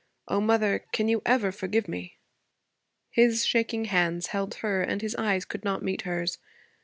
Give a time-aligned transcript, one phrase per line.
[0.27, 2.17] O mother, can you ever forgive me?'
[3.11, 6.39] His shaking hands held her and his eyes could not meet hers.